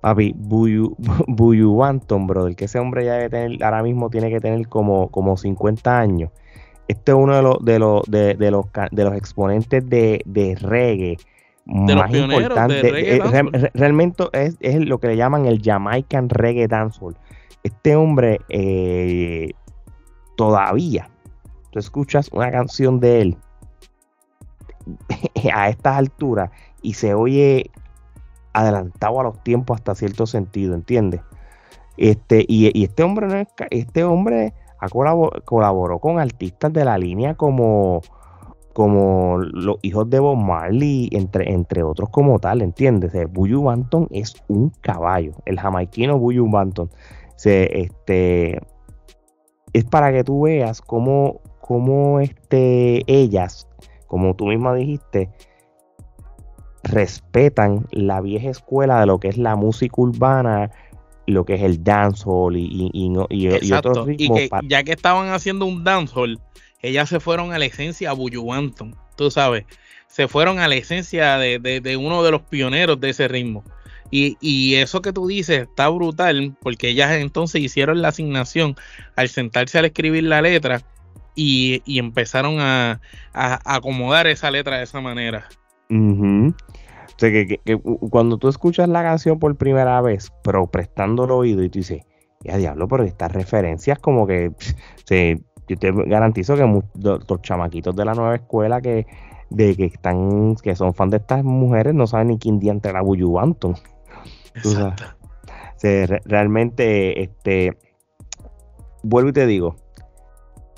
Papi, 0.00 0.32
Buyu, 0.36 0.94
Banton, 1.76 2.26
brother, 2.28 2.54
que 2.54 2.66
ese 2.66 2.78
hombre 2.78 3.04
ya 3.04 3.14
debe 3.14 3.30
tener, 3.30 3.64
ahora 3.64 3.82
mismo 3.82 4.08
tiene 4.10 4.30
que 4.30 4.38
tener 4.40 4.68
como, 4.68 5.08
como 5.10 5.36
50 5.36 5.98
años. 5.98 6.30
Este 6.86 7.10
es 7.12 7.16
uno 7.18 7.34
de 7.34 7.42
los, 7.42 7.58
de 7.64 7.78
los, 7.80 8.02
de, 8.06 8.34
de 8.34 8.50
los, 8.50 8.66
de 8.92 9.04
los 9.04 9.14
exponentes 9.16 9.86
de, 9.88 10.22
de 10.24 10.54
reggae 10.54 11.16
De 11.68 11.94
los 11.94 12.04
más 12.04 12.14
importantes. 12.14 12.82
reggae 12.82 13.16
Eh, 13.16 13.70
realmente 13.74 14.24
es, 14.32 14.56
es 14.60 14.80
lo 14.86 14.98
que 14.98 15.08
le 15.08 15.16
llaman 15.16 15.46
el 15.46 15.60
Jamaican 15.62 16.28
Reggae 16.30 16.66
Dancehall. 16.66 17.16
Este 17.62 17.94
hombre 17.94 18.40
eh, 18.48 19.50
todavía, 20.36 21.10
tú 21.70 21.78
escuchas 21.78 22.30
una 22.32 22.50
canción 22.50 23.00
de 23.00 23.20
él 23.20 23.36
a 25.54 25.68
estas 25.68 25.96
alturas 25.96 26.50
y 26.82 26.94
se 26.94 27.14
oye 27.14 27.70
adelantado 28.52 29.20
a 29.20 29.24
los 29.24 29.42
tiempos 29.42 29.76
hasta 29.76 29.94
cierto 29.94 30.26
sentido, 30.26 30.74
¿entiendes? 30.74 31.20
Este, 31.96 32.44
y, 32.48 32.70
y 32.78 32.84
este 32.84 33.02
hombre 33.02 33.26
no 33.26 33.44
este 33.70 34.04
hombre 34.04 34.54
ha 34.80 34.88
colabo- 34.88 35.42
colaboró 35.44 35.98
con 35.98 36.20
artistas 36.20 36.72
de 36.72 36.84
la 36.84 36.96
línea 36.96 37.34
como, 37.34 38.00
como 38.78 39.38
los 39.38 39.78
hijos 39.82 40.08
de 40.08 40.20
Bob 40.20 40.36
Marley, 40.36 41.08
entre, 41.10 41.52
entre 41.52 41.82
otros 41.82 42.10
como 42.10 42.38
tal, 42.38 42.62
¿entiendes? 42.62 43.10
O 43.10 43.12
sea, 43.12 43.26
Buju 43.26 43.64
Banton 43.64 44.06
es 44.12 44.36
un 44.46 44.70
caballo, 44.82 45.32
el 45.46 45.58
jamaiquino 45.58 46.16
Buju 46.16 46.48
Banton. 46.48 46.88
Este, 47.44 48.60
es 49.72 49.84
para 49.84 50.12
que 50.12 50.22
tú 50.22 50.42
veas 50.42 50.80
cómo, 50.80 51.40
cómo 51.60 52.20
este, 52.20 53.02
ellas, 53.08 53.66
como 54.06 54.36
tú 54.36 54.46
misma 54.46 54.72
dijiste, 54.76 55.28
respetan 56.84 57.84
la 57.90 58.20
vieja 58.20 58.50
escuela 58.50 59.00
de 59.00 59.06
lo 59.06 59.18
que 59.18 59.26
es 59.26 59.38
la 59.38 59.56
música 59.56 59.94
urbana, 60.00 60.70
lo 61.26 61.44
que 61.44 61.54
es 61.56 61.62
el 61.62 61.82
dancehall 61.82 62.56
y, 62.56 62.64
y, 62.64 62.90
y, 62.92 63.12
y- 63.30 63.48
y 63.48 63.54
Exacto. 63.54 63.90
otros 63.90 64.06
Y, 64.06 64.10
ritmos. 64.18 64.38
que 64.38 64.48
pa- 64.48 64.60
ya 64.68 64.84
que 64.84 64.92
estaban 64.92 65.30
haciendo 65.30 65.66
un 65.66 65.82
dancehall, 65.82 66.38
ellas 66.80 67.08
se 67.08 67.20
fueron 67.20 67.52
a 67.52 67.58
la 67.58 67.64
esencia 67.64 68.10
a 68.10 68.16
tú 69.16 69.30
sabes. 69.30 69.64
Se 70.06 70.28
fueron 70.28 70.58
a 70.58 70.68
la 70.68 70.76
esencia 70.76 71.36
de, 71.36 71.58
de- 71.58 71.80
de 71.80 71.96
uno 71.96 72.22
de 72.22 72.30
los 72.30 72.42
pioneros 72.42 72.98
de 73.00 73.10
ese 73.10 73.28
ritmo. 73.28 73.62
Y, 74.10 74.38
y 74.40 74.76
eso 74.76 75.02
que 75.02 75.12
tú 75.12 75.26
dices 75.26 75.62
está 75.68 75.88
brutal, 75.90 76.56
porque 76.62 76.88
ellas 76.88 77.12
entonces 77.12 77.60
hicieron 77.60 78.00
la 78.00 78.08
asignación 78.08 78.74
al 79.16 79.28
sentarse 79.28 79.78
al 79.78 79.84
escribir 79.84 80.24
la 80.24 80.40
letra 80.40 80.80
y, 81.34 81.82
y 81.84 81.98
empezaron 81.98 82.58
a, 82.58 83.00
a- 83.34 83.76
acomodar 83.76 84.26
esa 84.26 84.50
letra 84.50 84.78
de 84.78 84.84
esa 84.84 85.00
manera. 85.02 85.46
Ujú. 85.90 86.54
O 86.54 87.18
sea, 87.18 87.30
que, 87.30 87.58
que- 87.64 87.78
cuando 88.10 88.38
tú 88.38 88.48
escuchas 88.48 88.88
la 88.88 89.02
canción 89.02 89.38
por 89.38 89.56
primera 89.56 90.00
vez, 90.00 90.32
pero 90.42 90.66
prestando 90.68 91.24
el 91.26 91.30
oído 91.32 91.62
y 91.62 91.68
tú 91.68 91.80
dices, 91.80 92.02
ya 92.40 92.56
diablo, 92.56 92.88
pero 92.88 93.04
estas 93.04 93.32
referencias 93.32 93.98
como 93.98 94.26
que, 94.26 94.52
sí, 95.04 95.36
yo 95.68 95.76
te 95.76 95.92
garantizo 95.92 96.56
que 96.56 96.82
los 96.94 97.42
chamaquitos 97.42 97.94
de 97.94 98.04
la 98.04 98.14
nueva 98.14 98.36
escuela 98.36 98.80
que 98.80 99.06
de 99.50 99.76
que 99.76 99.86
están, 99.86 100.56
que 100.56 100.74
son 100.74 100.94
fan 100.94 101.10
de 101.10 101.18
estas 101.18 101.44
mujeres, 101.44 101.94
no 101.94 102.06
saben 102.06 102.28
ni 102.28 102.38
quién 102.38 102.58
diante 102.58 102.88
era 102.88 103.02
Banton. 103.02 103.74
Exacto. 104.54 105.04
realmente, 106.24 107.22
este, 107.22 107.76
vuelvo 109.02 109.30
y 109.30 109.32
te 109.32 109.46
digo, 109.46 109.76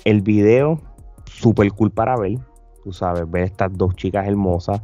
el 0.05 0.21
video, 0.21 0.79
súper 1.25 1.71
cool 1.71 1.91
para 1.91 2.15
ver, 2.17 2.37
tú 2.83 2.93
sabes, 2.93 3.29
ver 3.29 3.43
estas 3.43 3.71
dos 3.73 3.95
chicas 3.95 4.27
hermosas, 4.27 4.81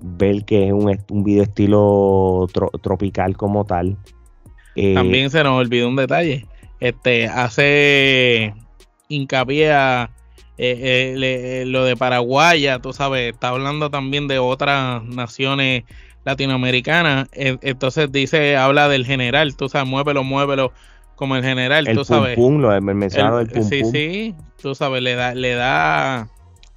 ver 0.00 0.44
que 0.44 0.68
es 0.68 0.72
un, 0.72 0.98
un 1.10 1.24
video 1.24 1.42
estilo 1.42 2.46
tropical 2.80 3.36
como 3.36 3.64
tal. 3.64 3.98
Eh, 4.76 4.94
También 4.94 5.30
se 5.30 5.42
nos 5.42 5.60
olvidó 5.60 5.88
un 5.88 5.96
detalle. 5.96 6.46
Este 6.78 7.26
hace 7.26 8.54
hincapié 9.10 9.72
a 9.72 10.10
eh, 10.56 11.14
eh, 11.16 11.64
lo 11.66 11.84
de 11.84 11.96
Paraguay, 11.96 12.66
tú 12.82 12.92
sabes, 12.92 13.32
está 13.32 13.48
hablando 13.48 13.90
también 13.90 14.28
de 14.28 14.38
otras 14.38 15.02
naciones 15.04 15.84
latinoamericanas. 16.24 17.28
entonces 17.32 18.12
dice, 18.12 18.56
habla 18.56 18.88
del 18.88 19.06
general, 19.06 19.56
tú 19.56 19.68
sabes, 19.68 19.88
muévelo, 19.88 20.22
muévelo 20.22 20.72
como 21.16 21.36
el 21.36 21.42
general, 21.42 21.86
tú 21.94 22.04
sabes. 22.04 22.38
lo 22.38 22.80
mencionado 22.80 23.38
del 23.38 23.64
Sí, 23.64 23.84
sí, 23.84 24.34
tú 24.60 24.74
sabes, 24.74 25.02
le 25.02 25.14
da, 25.14 25.34
le 25.34 25.54
da, 25.54 26.28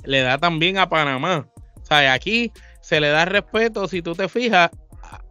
le 0.05 0.21
da 0.21 0.37
también 0.37 0.77
a 0.77 0.87
Panamá. 0.87 1.47
O 1.81 1.85
sea, 1.85 2.13
aquí 2.13 2.51
se 2.79 3.01
le 3.01 3.09
da 3.09 3.25
respeto, 3.25 3.87
si 3.87 4.01
tú 4.01 4.15
te 4.15 4.29
fijas, 4.29 4.71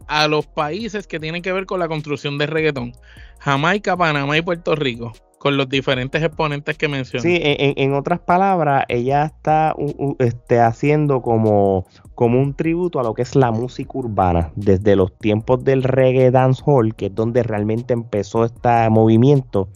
a, 0.09 0.29
los 0.29 0.47
países 0.47 1.07
que 1.07 1.19
tienen 1.19 1.41
que 1.41 1.53
ver 1.53 1.65
con 1.65 1.81
la 1.81 1.89
construcción 1.89 2.37
de 2.37 2.47
reggaetón. 2.47 2.93
Jamaica, 3.39 3.97
Panamá 3.97 4.37
y 4.37 4.43
Puerto 4.43 4.75
Rico 4.75 5.13
con 5.43 5.57
los 5.57 5.69
diferentes 5.69 6.23
exponentes 6.23 6.79
que 6.79 6.87
mencioné. 6.87 7.21
Sí, 7.21 7.41
en, 7.43 7.95
otras 7.95 8.21
palabras, 8.21 8.85
ella 8.89 9.25
está 9.25 9.75
este, 10.21 10.61
haciendo 10.61 11.21
como, 11.21 11.85
como 12.15 12.41
un 12.41 12.55
tributo 12.55 13.01
a 13.01 13.03
lo 13.03 13.13
que 13.13 13.23
es 13.23 13.35
la 13.35 13.51
música 13.51 13.91
urbana, 13.95 14.53
desde 14.55 14.95
los 14.95 15.19
tiempos 15.19 15.65
del 15.65 15.83
reggae 15.83 16.31
dancehall, 16.31 16.95
que 16.95 17.07
es 17.07 17.15
donde 17.17 17.43
realmente 17.43 17.93
empezó 17.93 18.45
este 18.45 18.89
movimiento 18.89 19.69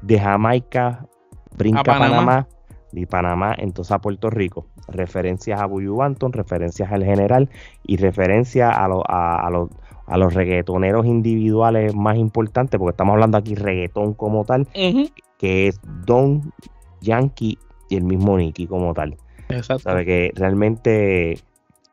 de 0.00 0.18
Jamaica, 0.18 1.06
brinca 1.56 1.84
Panamá. 1.84 2.08
Panamá, 2.16 2.48
y 2.92 3.06
Panamá, 3.06 3.54
entonces 3.56 3.92
a 3.92 4.00
Puerto 4.00 4.28
Rico. 4.28 4.66
Referencias 4.88 5.60
a 5.60 5.66
Buyu 5.66 5.94
Banton, 5.94 6.32
referencias 6.32 6.90
al 6.90 7.04
general 7.04 7.48
y 7.84 7.96
referencias 7.96 8.74
a, 8.76 8.86
a, 8.86 9.46
a 9.46 9.50
los 9.50 9.70
a 10.06 10.16
los 10.16 10.34
reggaetoneros 10.34 11.06
individuales 11.06 11.94
más 11.94 12.16
importantes, 12.16 12.78
porque 12.78 12.92
estamos 12.92 13.14
hablando 13.14 13.38
aquí 13.38 13.54
reggaetón 13.54 14.14
como 14.14 14.44
tal, 14.44 14.68
que 15.38 15.68
es 15.68 15.80
Don, 16.06 16.52
Yankee 17.00 17.58
y 17.88 17.96
el 17.96 18.04
mismo 18.04 18.36
Nicky 18.36 18.66
como 18.66 18.94
tal. 18.94 19.16
Exacto. 19.48 19.84
Sabe 19.84 20.04
que 20.04 20.32
realmente, 20.34 21.38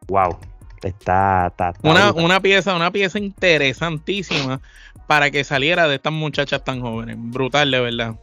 wow, 0.08 0.38
está, 0.84 1.54
una, 1.84 2.12
una, 2.13 2.39
pieza, 2.39 2.75
una 2.75 2.92
pieza 2.92 3.20
interesantísima 3.20 4.62
para 5.08 5.32
que 5.32 5.44
saliera 5.44 5.88
de 5.88 5.96
estas 5.96 6.13
muchachas 6.13 6.63
tan 6.63 6.82
jóvenes. 6.82 7.18
Brutal, 7.20 7.72
de 7.72 7.80
verdad. 7.80 8.16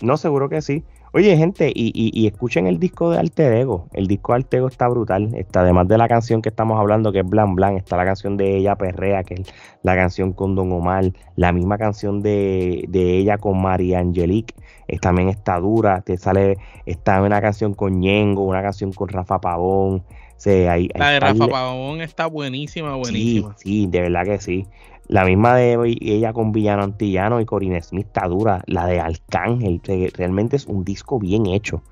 No, 0.00 0.16
seguro 0.16 0.48
que 0.48 0.62
sí. 0.62 0.84
Oye, 1.16 1.34
gente, 1.34 1.72
y, 1.74 2.26
escuchen 2.26 2.66
el 2.66 2.78
disco 2.78 3.10
de 3.10 3.18
Alter 3.18 3.54
Ego. 3.54 3.88
El 3.94 4.06
disco 4.06 4.32
de 4.32 4.36
Alter 4.36 4.58
Ego 4.58 4.68
está 4.68 4.86
brutal. 4.86 5.34
Está, 5.34 5.62
además 5.62 5.88
de 5.88 5.96
la 5.96 6.08
canción 6.08 6.42
que 6.42 6.50
estamos 6.50 6.78
hablando, 6.78 7.10
que 7.10 7.20
es 7.20 7.26
Blan 7.26 7.54
Blan, 7.54 7.78
está 7.78 7.96
la 7.96 8.04
canción 8.04 8.36
de 8.36 8.58
ella 8.58 8.76
Perrea, 8.76 9.24
que 9.24 9.32
es 9.32 9.54
la 9.82 9.96
canción 9.96 10.34
con 10.34 10.54
Don 10.54 10.70
Omar, 10.72 11.10
la 11.36 11.52
misma 11.52 11.78
canción 11.78 12.20
de, 12.20 12.86
ella 12.92 13.38
con 13.38 13.62
María 13.62 14.00
Angelique, 14.00 14.54
también 15.00 15.30
está 15.30 15.58
dura. 15.58 16.02
Te 16.02 16.18
sale, 16.18 16.58
está 16.84 17.22
una 17.22 17.40
canción 17.40 17.72
con 17.72 17.98
Ñengo, 17.98 18.42
una 18.42 18.60
canción 18.60 18.92
con 18.92 19.08
Rafa 19.08 19.40
Pavón. 19.40 20.04
la 20.44 20.74
de 20.76 21.20
Rafa 21.20 21.48
Pavón 21.48 22.02
está 22.02 22.26
buenísima, 22.26 22.94
buenísima. 22.94 23.54
Sí, 23.56 23.70
sí, 23.70 23.86
de 23.86 24.02
verdad 24.02 24.26
que 24.26 24.38
sí. 24.38 24.66
La 25.08 25.24
misma 25.24 25.54
de 25.54 25.96
ella 26.00 26.32
con 26.32 26.52
Villano 26.52 26.82
Antillano 26.82 27.40
y 27.40 27.44
Corinne 27.44 27.82
Smith 27.82 28.06
está 28.06 28.26
dura. 28.26 28.62
La 28.66 28.86
de 28.86 29.00
Arcángel, 29.00 29.80
realmente 30.14 30.56
es 30.56 30.66
un 30.66 30.84
disco 30.84 31.18
bien 31.18 31.46
hecho. 31.46 31.82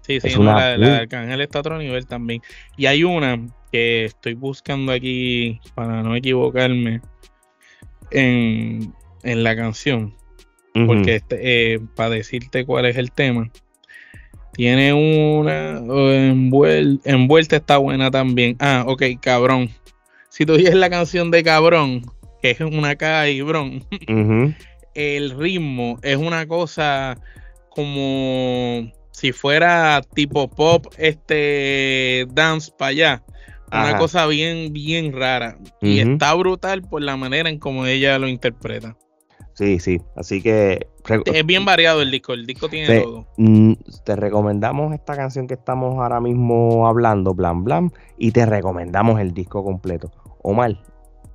Sí, 0.00 0.20
sí, 0.20 0.34
la, 0.38 0.76
de 0.76 0.96
Arcángel 0.96 1.40
está 1.40 1.58
a 1.58 1.60
otro 1.60 1.78
nivel 1.78 2.06
también. 2.06 2.42
Y 2.76 2.86
hay 2.86 3.04
una 3.04 3.40
que 3.72 4.04
estoy 4.04 4.34
buscando 4.34 4.92
aquí 4.92 5.60
para 5.74 6.02
no 6.02 6.14
equivocarme 6.14 7.00
en, 8.10 8.92
la 9.22 9.56
canción. 9.56 10.14
Porque 10.86 11.16
este, 11.16 11.74
eh, 11.74 11.80
para 11.94 12.10
decirte 12.10 12.66
cuál 12.66 12.86
es 12.86 12.96
el 12.96 13.12
tema. 13.12 13.50
Tiene 14.54 14.92
una 14.92 15.78
envuelta, 17.04 17.56
está 17.56 17.78
buena 17.78 18.10
también. 18.10 18.56
Ah, 18.58 18.84
ok, 18.86 19.02
cabrón. 19.20 19.70
Si 20.28 20.44
tú 20.44 20.54
oyes 20.54 20.74
la 20.74 20.90
canción 20.90 21.30
de 21.30 21.42
cabrón, 21.42 22.02
que 22.44 22.50
es 22.50 22.60
una 22.60 22.94
cabrón. 22.96 23.82
El 24.94 25.30
ritmo 25.30 25.98
es 26.02 26.18
una 26.18 26.46
cosa 26.46 27.16
como 27.70 28.92
si 29.12 29.32
fuera 29.32 30.02
tipo 30.12 30.50
pop, 30.50 30.86
este 30.98 32.26
dance 32.32 32.70
para 32.78 32.90
allá. 32.90 33.22
Una 33.72 33.96
cosa 33.96 34.26
bien, 34.26 34.74
bien 34.74 35.14
rara. 35.14 35.56
Y 35.80 36.00
está 36.00 36.34
brutal 36.34 36.82
por 36.82 37.00
la 37.00 37.16
manera 37.16 37.48
en 37.48 37.58
como 37.58 37.86
ella 37.86 38.18
lo 38.18 38.28
interpreta. 38.28 38.94
Sí, 39.54 39.80
sí. 39.80 40.00
Así 40.14 40.42
que. 40.42 40.86
Es 41.24 41.46
bien 41.46 41.64
variado 41.64 42.02
el 42.02 42.10
disco. 42.10 42.34
El 42.34 42.44
disco 42.44 42.68
tiene 42.68 43.00
todo. 43.00 43.26
Mm, 43.38 43.72
te 44.04 44.16
recomendamos 44.16 44.92
esta 44.92 45.16
canción 45.16 45.48
que 45.48 45.54
estamos 45.54 45.94
ahora 45.94 46.20
mismo 46.20 46.86
hablando, 46.86 47.34
Blan 47.34 47.64
Blan. 47.64 47.92
Y 48.18 48.32
te 48.32 48.44
recomendamos 48.44 49.18
el 49.18 49.32
disco 49.32 49.64
completo. 49.64 50.12
Omar, 50.42 50.78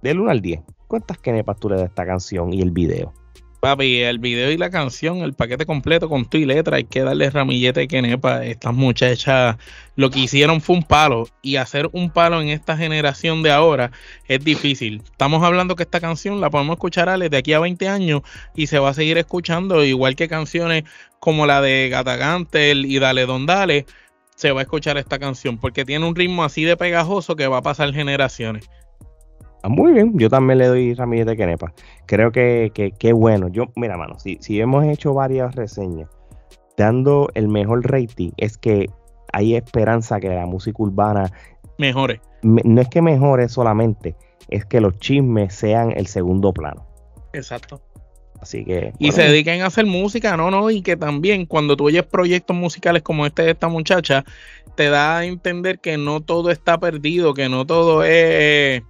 del 0.01 0.19
1 0.19 0.31
al 0.31 0.41
10. 0.41 0.61
¿Cuántas 0.89 1.19
kenepas 1.19 1.59
tú 1.59 1.69
le 1.69 1.75
das 1.75 1.89
esta 1.89 2.03
canción 2.03 2.51
y 2.51 2.61
el 2.61 2.71
video? 2.71 3.13
Papi, 3.59 3.99
el 3.99 4.17
video 4.17 4.49
y 4.49 4.57
la 4.57 4.71
canción, 4.71 5.17
el 5.17 5.33
paquete 5.33 5.67
completo 5.67 6.09
con 6.09 6.27
tu 6.27 6.37
y 6.37 6.45
letra, 6.45 6.77
hay 6.77 6.85
que 6.85 7.01
darle 7.01 7.29
ramillete 7.29 7.81
de 7.81 7.87
kenepa. 7.87 8.43
Estas 8.43 8.73
muchachas 8.73 9.57
lo 9.95 10.09
que 10.09 10.21
hicieron 10.21 10.61
fue 10.61 10.77
un 10.77 10.81
palo. 10.81 11.27
Y 11.43 11.57
hacer 11.57 11.91
un 11.91 12.09
palo 12.09 12.41
en 12.41 12.49
esta 12.49 12.75
generación 12.75 13.43
de 13.43 13.51
ahora 13.51 13.91
es 14.27 14.43
difícil. 14.43 15.03
Estamos 15.05 15.43
hablando 15.43 15.75
que 15.75 15.83
esta 15.83 15.99
canción 15.99 16.41
la 16.41 16.49
podemos 16.49 16.73
escuchar 16.73 17.19
de 17.19 17.37
aquí 17.37 17.53
a 17.53 17.59
20 17.59 17.87
años 17.87 18.23
y 18.55 18.65
se 18.65 18.79
va 18.79 18.89
a 18.89 18.93
seguir 18.95 19.19
escuchando, 19.19 19.83
igual 19.83 20.15
que 20.15 20.27
canciones 20.27 20.85
como 21.19 21.45
la 21.45 21.61
de 21.61 21.89
Gatagantel 21.89 22.87
y 22.87 22.97
Dale 22.97 23.27
Don 23.27 23.45
Dale. 23.45 23.85
Se 24.33 24.51
va 24.53 24.61
a 24.61 24.63
escuchar 24.63 24.97
esta 24.97 25.19
canción 25.19 25.59
porque 25.59 25.85
tiene 25.85 26.07
un 26.07 26.15
ritmo 26.15 26.43
así 26.43 26.63
de 26.63 26.77
pegajoso 26.77 27.35
que 27.35 27.47
va 27.47 27.57
a 27.57 27.61
pasar 27.61 27.93
generaciones. 27.93 28.67
Ah, 29.61 29.69
muy 29.69 29.91
bien, 29.91 30.17
yo 30.17 30.29
también 30.29 30.59
le 30.59 30.67
doy 30.67 30.93
Ramírez 30.93 31.25
de 31.25 31.35
Kenepa. 31.35 31.73
Creo 32.05 32.31
que, 32.31 32.71
que, 32.97 33.13
bueno. 33.13 33.49
Yo, 33.49 33.65
mira, 33.75 33.97
mano, 33.97 34.17
si, 34.19 34.37
si 34.41 34.59
hemos 34.59 34.85
hecho 34.85 35.13
varias 35.13 35.55
reseñas 35.55 36.09
dando 36.77 37.29
el 37.33 37.49
mejor 37.49 37.89
rating, 37.91 38.31
es 38.37 38.57
que 38.57 38.89
hay 39.33 39.55
esperanza 39.55 40.19
que 40.19 40.29
la 40.29 40.45
música 40.45 40.81
urbana 40.81 41.31
mejore. 41.77 42.21
no 42.41 42.81
es 42.81 42.87
que 42.87 43.01
mejore 43.01 43.49
solamente, 43.49 44.15
es 44.47 44.65
que 44.65 44.79
los 44.79 44.97
chismes 44.99 45.53
sean 45.53 45.91
el 45.95 46.07
segundo 46.07 46.53
plano. 46.53 46.85
Exacto. 47.33 47.81
Así 48.41 48.63
que. 48.63 48.93
Y 48.97 49.11
se 49.11 49.23
dediquen 49.23 49.61
a 49.61 49.65
hacer 49.65 49.85
música, 49.85 50.37
no, 50.37 50.49
no, 50.49 50.69
y 50.69 50.81
que 50.81 50.95
también 50.95 51.45
cuando 51.45 51.75
tú 51.75 51.85
oyes 51.85 52.05
proyectos 52.05 52.55
musicales 52.55 53.03
como 53.03 53.25
este 53.25 53.43
de 53.43 53.51
esta 53.51 53.67
muchacha, 53.67 54.23
te 54.75 54.89
da 54.89 55.17
a 55.17 55.25
entender 55.25 55.79
que 55.79 55.97
no 55.97 56.21
todo 56.21 56.49
está 56.49 56.79
perdido, 56.79 57.33
que 57.33 57.49
no 57.49 57.65
todo 57.65 58.03
es 58.05 58.81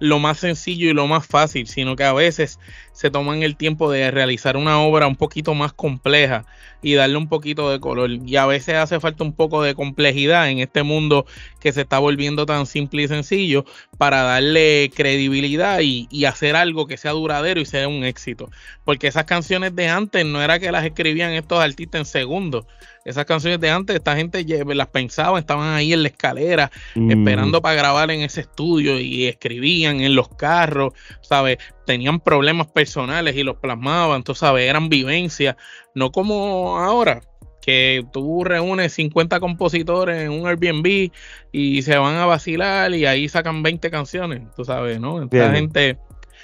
lo 0.00 0.18
más 0.18 0.38
sencillo 0.38 0.90
y 0.90 0.94
lo 0.94 1.06
más 1.06 1.26
fácil, 1.26 1.68
sino 1.68 1.94
que 1.94 2.04
a 2.04 2.12
veces 2.12 2.58
se 2.92 3.10
toman 3.10 3.42
el 3.42 3.56
tiempo 3.56 3.90
de 3.90 4.10
realizar 4.10 4.56
una 4.56 4.80
obra 4.80 5.06
un 5.06 5.16
poquito 5.16 5.54
más 5.54 5.72
compleja 5.72 6.44
y 6.82 6.94
darle 6.94 7.16
un 7.16 7.28
poquito 7.28 7.70
de 7.70 7.80
color. 7.80 8.10
Y 8.10 8.36
a 8.36 8.46
veces 8.46 8.76
hace 8.76 9.00
falta 9.00 9.24
un 9.24 9.32
poco 9.32 9.62
de 9.62 9.74
complejidad 9.74 10.50
en 10.50 10.58
este 10.58 10.82
mundo 10.82 11.26
que 11.60 11.72
se 11.72 11.82
está 11.82 11.98
volviendo 11.98 12.46
tan 12.46 12.66
simple 12.66 13.02
y 13.02 13.08
sencillo 13.08 13.64
para 13.98 14.22
darle 14.22 14.90
credibilidad 14.94 15.80
y, 15.80 16.08
y 16.10 16.24
hacer 16.24 16.56
algo 16.56 16.86
que 16.86 16.96
sea 16.96 17.12
duradero 17.12 17.60
y 17.60 17.66
sea 17.66 17.88
un 17.88 18.04
éxito. 18.04 18.50
Porque 18.84 19.08
esas 19.08 19.24
canciones 19.24 19.74
de 19.74 19.88
antes 19.88 20.24
no 20.24 20.42
era 20.42 20.58
que 20.58 20.72
las 20.72 20.84
escribían 20.84 21.32
estos 21.32 21.60
artistas 21.60 22.00
en 22.00 22.04
segundos 22.06 22.66
esas 23.04 23.24
canciones 23.24 23.60
de 23.60 23.70
antes, 23.70 23.96
esta 23.96 24.16
gente 24.16 24.44
las 24.74 24.88
pensaba, 24.88 25.38
estaban 25.38 25.74
ahí 25.74 25.92
en 25.92 26.02
la 26.02 26.08
escalera, 26.08 26.70
mm. 26.94 27.10
esperando 27.10 27.62
para 27.62 27.74
grabar 27.74 28.10
en 28.10 28.20
ese 28.20 28.42
estudio 28.42 28.98
y 28.98 29.26
escribían 29.26 30.00
en 30.00 30.14
los 30.14 30.28
carros, 30.28 30.92
¿sabes? 31.22 31.58
Tenían 31.86 32.20
problemas 32.20 32.68
personales 32.68 33.36
y 33.36 33.42
los 33.42 33.56
plasmaban, 33.56 34.22
tú 34.22 34.34
sabes, 34.34 34.68
eran 34.68 34.88
vivencias, 34.88 35.56
no 35.94 36.12
como 36.12 36.78
ahora, 36.78 37.20
que 37.60 38.04
tú 38.12 38.44
reúnes 38.44 38.92
50 38.94 39.40
compositores 39.40 40.22
en 40.22 40.30
un 40.30 40.46
Airbnb 40.46 41.10
y 41.52 41.82
se 41.82 41.98
van 41.98 42.16
a 42.16 42.26
vacilar 42.26 42.94
y 42.94 43.06
ahí 43.06 43.28
sacan 43.28 43.62
20 43.62 43.90
canciones, 43.90 44.42
tú 44.56 44.64
sabes, 44.64 45.00
¿no? 45.00 45.22
Esta 45.22 45.52
gente 45.52 45.98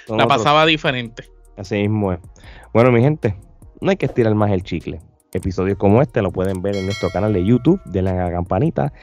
la 0.07 0.27
pasaba 0.27 0.65
diferente. 0.65 1.23
Así 1.57 1.75
mismo 1.75 2.13
es. 2.13 2.19
Bueno, 2.73 2.91
mi 2.91 3.01
gente, 3.01 3.35
no 3.81 3.89
hay 3.89 3.97
que 3.97 4.05
estirar 4.05 4.35
más 4.35 4.51
el 4.51 4.63
chicle. 4.63 4.99
Episodios 5.33 5.77
como 5.77 6.01
este 6.01 6.21
lo 6.21 6.31
pueden 6.31 6.61
ver 6.61 6.75
en 6.75 6.85
nuestro 6.85 7.11
canal 7.11 7.33
de 7.33 7.43
YouTube, 7.43 7.81
denle 7.85 8.11
a 8.11 8.25
la 8.25 8.31
campanita 8.31 8.93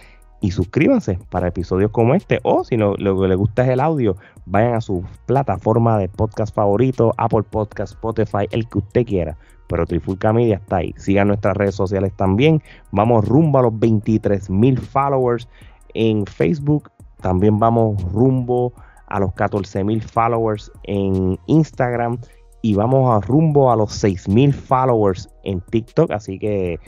y 0.40 0.50
suscríbanse 0.50 1.18
para 1.30 1.48
episodios 1.48 1.90
como 1.90 2.14
este. 2.14 2.40
O 2.42 2.64
si 2.64 2.76
no, 2.76 2.94
lo 2.96 3.20
que 3.20 3.28
les 3.28 3.38
gusta 3.38 3.62
es 3.62 3.70
el 3.70 3.80
audio, 3.80 4.16
vayan 4.46 4.74
a 4.74 4.80
su 4.80 5.04
plataforma 5.26 5.98
de 5.98 6.08
podcast 6.08 6.54
favorito, 6.54 7.14
Apple 7.16 7.44
Podcast, 7.44 7.94
Spotify, 7.94 8.46
el 8.50 8.68
que 8.68 8.78
usted 8.78 9.06
quiera. 9.06 9.36
Pero 9.68 9.86
Trifulca 9.86 10.32
Media 10.32 10.56
está 10.56 10.76
ahí. 10.76 10.92
Sigan 10.96 11.28
nuestras 11.28 11.56
redes 11.56 11.74
sociales 11.74 12.12
también. 12.14 12.62
Vamos 12.92 13.26
rumbo 13.26 13.58
a 13.58 13.62
los 13.62 13.78
23 13.78 14.50
mil 14.50 14.78
followers 14.78 15.48
en 15.94 16.26
Facebook. 16.26 16.90
También 17.22 17.58
vamos 17.58 18.02
rumbo 18.12 18.74
a 19.06 19.20
los 19.20 19.32
14 19.32 19.84
mil 19.84 20.02
followers 20.02 20.70
en 20.82 21.38
Instagram. 21.46 22.18
Y 22.60 22.74
vamos 22.74 23.10
a 23.14 23.26
rumbo 23.26 23.70
a 23.70 23.76
los 23.76 23.92
6 23.94 24.28
mil 24.28 24.52
followers 24.52 25.28
en 25.44 25.60
TikTok. 25.60 26.10
Así 26.10 26.38
que 26.38 26.78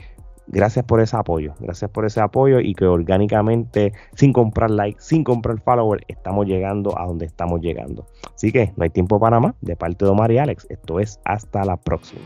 gracias 0.47 0.85
por 0.85 1.01
ese 1.01 1.17
apoyo, 1.17 1.55
gracias 1.61 1.91
por 1.91 2.05
ese 2.07 2.21
apoyo 2.21 2.61
y 2.61 2.75
que 2.75 2.87
orgánicamente, 2.87 3.93
sin 4.15 4.33
comprar 4.33 4.71
like, 4.71 5.01
sin 5.01 5.25
comprar 5.25 5.61
follower, 5.61 6.05
estamos 6.09 6.47
llegando 6.47 6.99
a 6.99 7.07
donde 7.07 7.27
estamos 7.27 7.61
llegando. 7.61 8.07
Así 8.35 8.53
que 8.53 8.73
no 8.77 8.85
hay 8.85 8.91
tiempo 8.91 9.19
para 9.19 9.41
más. 9.41 9.55
De 9.61 9.77
parte 9.77 10.05
de 10.05 10.11
Omar 10.11 10.31
y 10.33 10.39
Alex, 10.39 10.67
esto 10.71 11.01
es 11.01 11.21
hasta 11.25 11.65
la 11.65 11.77
próxima. 11.77 12.23